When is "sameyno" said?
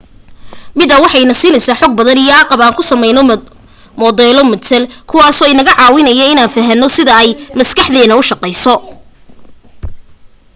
2.91-3.21